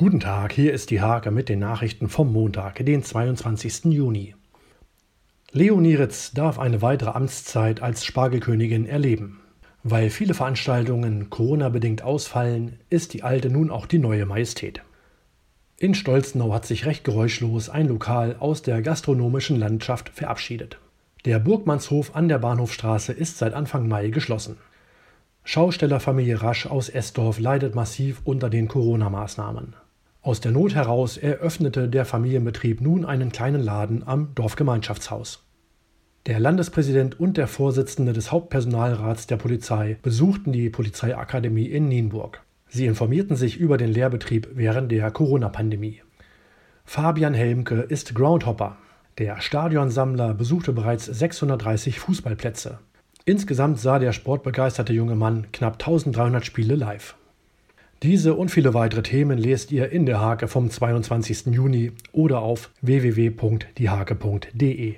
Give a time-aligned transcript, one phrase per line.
[0.00, 3.92] Guten Tag, hier ist die Hake mit den Nachrichten vom Montag, den 22.
[3.92, 4.34] Juni.
[5.52, 9.40] Leonie Ritz darf eine weitere Amtszeit als Spargelkönigin erleben.
[9.82, 14.80] Weil viele Veranstaltungen Corona-bedingt ausfallen, ist die alte nun auch die neue Majestät.
[15.76, 20.78] In Stolzenau hat sich recht geräuschlos ein Lokal aus der gastronomischen Landschaft verabschiedet.
[21.26, 24.56] Der Burgmannshof an der Bahnhofstraße ist seit Anfang Mai geschlossen.
[25.44, 29.74] Schaustellerfamilie Rasch aus Esdorf leidet massiv unter den Corona-Maßnahmen.
[30.22, 35.46] Aus der Not heraus eröffnete der Familienbetrieb nun einen kleinen Laden am Dorfgemeinschaftshaus.
[36.26, 42.42] Der Landespräsident und der Vorsitzende des Hauptpersonalrats der Polizei besuchten die Polizeiakademie in Nienburg.
[42.68, 46.02] Sie informierten sich über den Lehrbetrieb während der Corona-Pandemie.
[46.84, 48.76] Fabian Helmke ist Groundhopper.
[49.16, 52.78] Der Stadionsammler besuchte bereits 630 Fußballplätze.
[53.24, 57.14] Insgesamt sah der sportbegeisterte junge Mann knapp 1300 Spiele live.
[58.02, 61.48] Diese und viele weitere Themen lest ihr in der Hake vom 22.
[61.48, 64.94] Juni oder auf www.diehake.de.